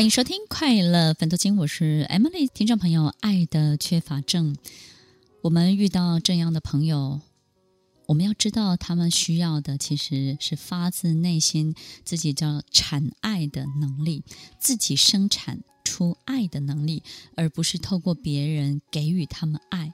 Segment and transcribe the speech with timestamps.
[0.00, 2.48] 欢迎收听《快乐分多金》，我是 Emily。
[2.54, 4.56] 听众朋友，爱的缺乏症，
[5.42, 7.20] 我们遇到这样的朋友，
[8.06, 14.24] 我们要知道，他们需要的其实是发自内心自己叫产爱的能力，
[14.58, 17.02] 自己生产出爱的能力，
[17.36, 19.92] 而不是透过别人给予他们爱。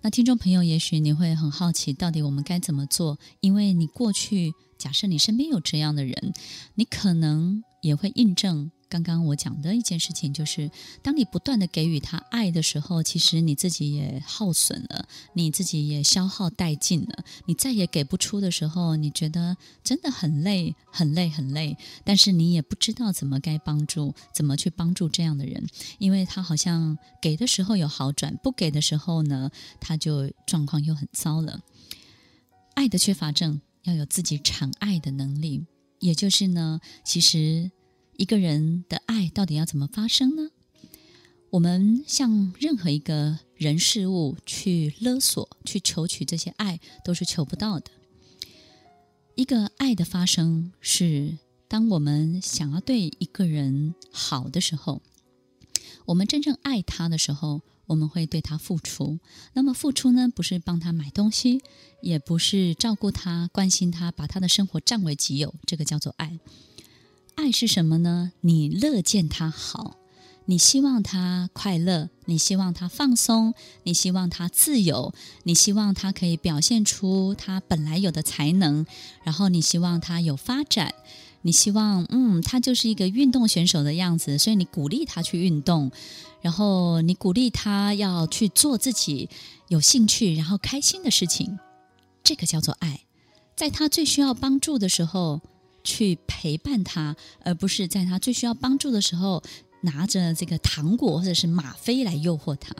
[0.00, 3.18] 那听众朋友，也许你会很好奇，到底我们该怎么做？
[3.40, 6.32] 因为你过去，假设你身边有这样的人，
[6.76, 8.70] 你可能也会印证。
[8.88, 10.70] 刚刚我讲的一件事情，就是
[11.02, 17.24] 当你不断的给予他爱的时候，其实你自己也耗损了，你自己也消耗殆尽了。
[17.46, 21.76] 你再也给不出的时候，你觉得真的很累，很累，很累。
[22.04, 25.66] 但是你也不知道怎么该帮助，怎么去帮助这样的人，
[25.98, 31.60] 因为他好像给的时候有好转，不给的时候呢，他就状况又很糟了。
[32.74, 35.64] 爱的缺乏症要有自己产爱的能力，
[36.04, 37.70] 也就是呢，其实。
[38.16, 40.50] 一个人的爱到底要怎么发生呢？
[41.50, 47.90] 我们向任何一个人事物去勒索、去求取这些爱，都是求不到的。
[49.34, 55.02] 一个爱的发生是，当我们想要对一个人好的时候，
[56.04, 59.18] 我们真正爱他的时候，我们会对他付出。
[59.52, 61.62] 那么付出呢，不是帮他买东西，
[62.00, 66.38] 也不是照顾他、关心他，把他的生活占为己有，这个叫做爱。
[67.34, 68.32] 爱是什么呢？
[68.42, 69.96] 你乐见他好，
[70.44, 75.12] 你希望他快乐，你希望他放松，你希望他自由，
[75.42, 78.86] 你希望他可以表现出他本来有的才能，
[79.24, 80.94] 然后你希望他有发展，
[81.44, 85.92] 你希望嗯，他就是一个运动选手的样子，所以你鼓励他去运动，
[86.40, 89.28] 然后你鼓励他要去做自己
[89.68, 91.58] 有兴趣然后开心的事情，
[92.24, 93.02] 这个叫做爱，
[93.54, 95.40] 在他最需要帮助的时候。
[95.86, 99.42] 去陪伴他，而不是在他最需要帮助的时候
[99.82, 102.74] 拿着这个糖果或者是吗啡来诱惑他。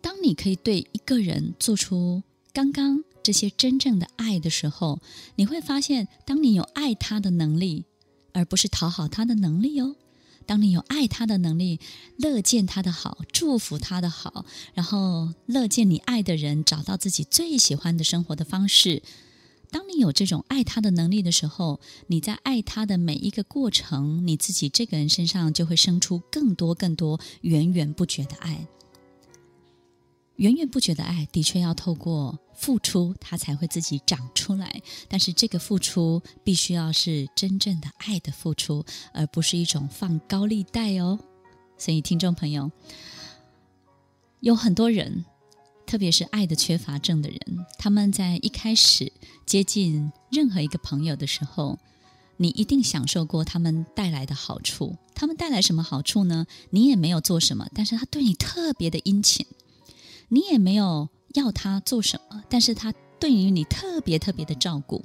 [0.00, 2.22] 当你可以对一个人做出
[2.52, 5.00] 刚刚这些真正的爱的时候，
[5.36, 7.86] 你会发现，当你有爱他的能力，
[8.32, 9.96] 而不是讨好他的能力哦。
[10.44, 11.80] 当你有爱他的能力，
[12.18, 19.02] 乐见他的好，祝福他的好，然后乐见你爱的人找到自己最喜欢的生活的方式。
[19.70, 28.66] 当你有这种爱他的能力的时候，你在爱他的每一个过程，你自己这个人身上就会生出更多、更多源源不绝的爱。
[30.36, 34.82] 源源不绝的爱的确要透过付出，它才会自己长出来。
[35.08, 41.18] 但是这个付出必须要是真正的爱的付出，而不是一种放高利贷哦。
[41.78, 42.70] 所以，听众朋友，
[44.40, 45.24] 有很多人。
[45.86, 49.12] 特别是爱的缺乏症的人，他们在一开始
[49.44, 51.78] 接近任何一个朋友的时候，
[52.38, 54.96] 你一定享受过他们带来的好处。
[55.14, 56.46] 他们带来什么好处呢？
[56.70, 59.44] 你也没有做什么，但是他对你特别的殷勤；
[60.34, 65.04] 你也没有要他做什么，但是他对于你特别特别的照顾。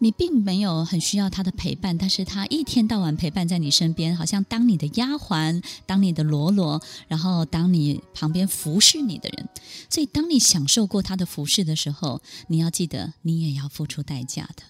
[0.00, 9.48] 你并没有很需要他的陪伴，但是他一天到晚陪伴在你身边，好像当你的丫鬟，当你的喽啰，然后当你旁边服侍你的人。
[9.88, 14.64] 所以，当你享受过他的服侍的时候，你要记得，你也要付出代价的，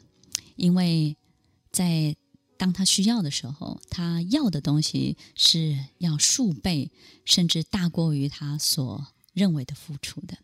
[0.54, 1.16] 因为
[1.72, 2.14] 在
[2.56, 6.90] 当他需要的时候，他要的东西是要数倍，
[7.24, 10.38] 甚至大过于他所认为的付出的。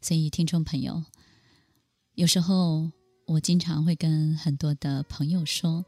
[0.00, 1.04] 所以，听众朋友，
[2.14, 2.90] 有时候。
[3.28, 5.84] 我经常会跟很多的朋友说，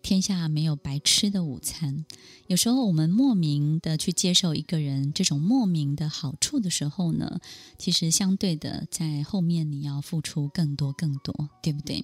[0.00, 2.06] 天下没有白吃的午餐。
[2.46, 7.40] 有时候我们莫名的去接受一个人这种莫名的好处的时候呢，
[7.76, 12.02] 其实相对的在后面你要付出更多更多，对不对？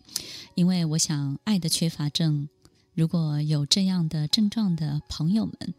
[0.55, 2.51] 因为我想爱的缺乏症，
[2.95, 5.75] 如果有这样的症状的朋友们。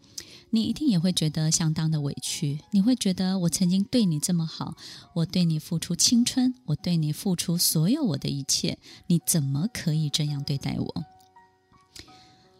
[0.52, 4.78] 你一定也会觉得相当的委屈，你会觉得我曾经对你这么好，
[5.14, 8.78] 我对你付出青春，我对你付出所有我的一切，
[9.08, 11.04] 你怎么可以这样对待我？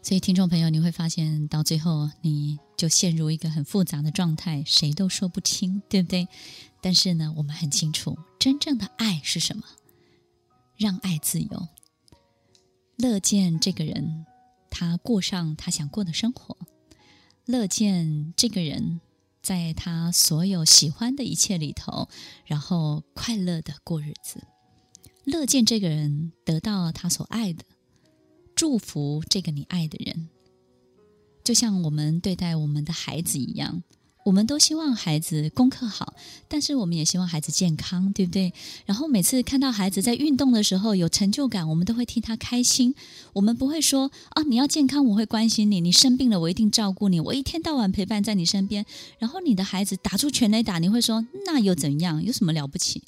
[0.02, 6.28] 所以，听众朋友，你会发现到最后，你就陷入一个很复杂的状态，谁都说不清，对不对？
[6.82, 9.64] 但是呢，我们很清楚，真正的爱是什么？
[10.76, 11.68] 让爱自由，
[12.96, 14.26] 乐见这个人
[14.78, 16.58] 他过上他想过的生活。
[17.46, 19.00] 乐见这个人
[19.40, 22.10] 在他所有喜欢的一切里头，
[22.44, 24.44] 然后快乐的过日子。
[25.24, 27.64] 乐见这个人得到他所爱的，
[28.54, 30.28] 祝福这个你爱的人。
[31.42, 33.82] 就像我们对待我们的孩子一样，
[34.26, 36.14] 我们都希望孩子功课好，
[36.48, 38.52] 但是我们也希望孩子健康，对不对？
[38.84, 42.92] 然后每次看到孩子在运动的时候有成就感，我们都会替他开心。
[43.34, 48.84] 我们不会说啊，你要健康，我会关心你；你生病了，我一定照顾你，我一天到晚陪伴在你身边。
[49.20, 52.20] 然后你的孩子打出全垒打，你会说那又怎样？
[52.20, 53.04] 有什么了不起？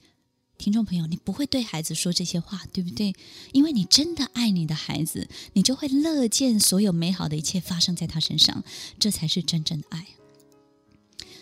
[0.57, 3.13] 听众朋友，你不会对孩子说这些话，对不对？
[3.51, 8.63] 因为你真的爱你的孩子，你就会乐见所有美好的一切发生在他身上，
[9.01, 10.07] 这才是真正的爱。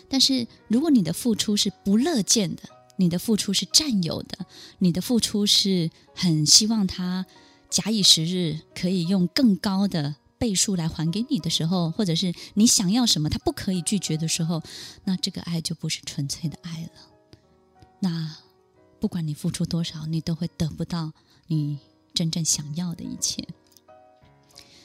[0.09, 2.63] 但是，如果你的付出是不乐见的，
[2.95, 4.45] 你的付出是占有的，
[4.79, 7.25] 你的付出是很希望他
[7.69, 14.63] 假以时日可以用更高的倍数来还给你的时候，或者是你想要什么他不可以拒绝的时候，
[15.03, 16.89] 那这个爱就不是纯粹的爱了。
[17.99, 18.37] 那
[18.99, 21.11] 不管你付出多少，你都会得不到
[21.47, 21.79] 你
[22.13, 23.47] 真正想要的一切。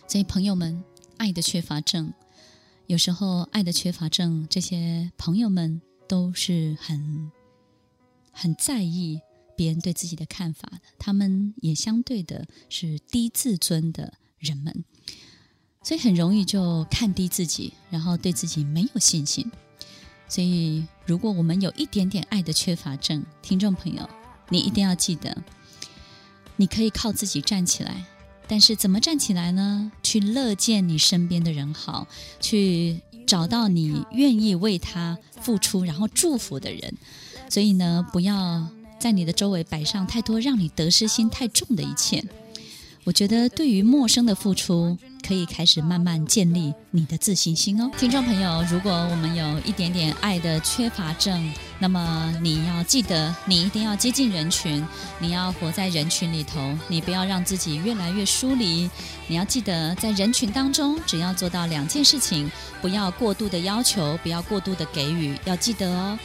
[0.08, 0.82] 所以，朋友们，
[1.16, 2.12] 爱的缺乏症。
[2.92, 7.32] 有时候，爱的缺乏症，这些朋友们都是很
[8.30, 9.18] 很在意
[9.56, 10.78] 别人对自己的看法的。
[10.98, 14.84] 他们也相对的是低自尊的人们，
[15.82, 19.50] 所以很容易就看低自己，然后对自己没有信心。
[20.28, 24.06] 所以，如果我们有一点点爱的缺乏症，听众朋友，
[24.50, 25.42] 你一定要记得，
[26.56, 28.04] 你可以靠自己站起来。
[28.52, 29.90] 但是怎么站起来呢？
[30.02, 32.06] 去乐见你身边的人好，
[32.38, 36.94] 去找到你愿意为他付出，然后祝福的人。
[37.48, 38.68] 所以呢，不要
[38.98, 42.22] 在你的周围摆上太多让你得失心太重的一切。
[43.04, 51.50] 我觉得对于陌生的付出，可以开始慢慢建立你的自信心哦，听众朋友，如果我们有一点点爱的缺乏症，
[51.82, 54.86] 那么你要记得，你一定要接近人群，
[55.18, 58.88] 你要活在人群里头，你不要让自己越来越疏离。
[59.26, 62.48] 你要记得，在人群当中，只要做到两件事情：
[62.80, 65.36] 不要过度的要求，不要过度的给予。
[65.44, 66.16] 要记得哦。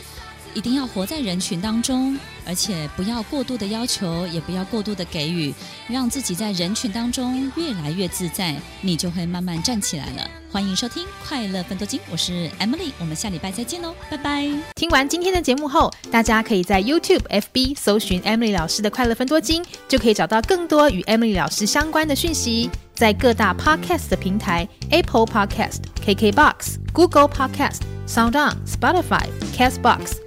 [0.54, 2.16] 一定要活在人群当中，
[2.48, 5.54] 而且不要过度的要求，也不要过度的给予，
[5.88, 10.30] 让自己在人群当中越来越自在，你就会慢慢站起来了。
[10.50, 14.50] 欢迎收听《快乐分多金》，我是 Emily，我们下礼拜再见喽，拜拜。
[14.76, 22.70] 听完今天的节目后，大家可以在 YouTube、FB 搜寻 Emily 老师的《快乐分多金》，就可以找到更多与 Emily 老师相关的讯息。
[22.96, 30.27] 在各大 Podcast 的平台，Apple Podcast、KKBox、Google Podcast、SoundOn、Spotify、Castbox。